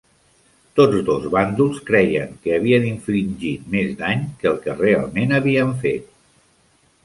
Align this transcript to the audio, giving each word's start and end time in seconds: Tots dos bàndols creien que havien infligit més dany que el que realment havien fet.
Tots 0.77 1.03
dos 1.09 1.27
bàndols 1.35 1.77
creien 1.89 2.33
que 2.45 2.57
havien 2.57 2.89
infligit 2.93 3.69
més 3.77 3.95
dany 4.03 4.27
que 4.43 4.53
el 4.55 4.61
que 4.67 4.79
realment 4.83 5.39
havien 5.41 5.79
fet. 5.87 6.13